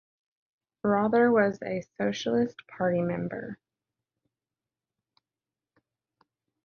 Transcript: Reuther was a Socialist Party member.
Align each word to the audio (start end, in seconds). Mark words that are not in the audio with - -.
Reuther 0.81 1.31
was 1.31 1.59
a 1.61 1.83
Socialist 1.99 2.65
Party 2.67 3.03
member. 3.03 3.59